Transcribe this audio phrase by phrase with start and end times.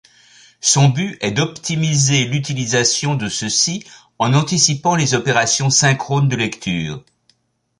[0.61, 3.83] Son but est d'optimiser l'utilisation de ceux-ci
[4.17, 7.03] en anticipant les opérations synchrones de lecture.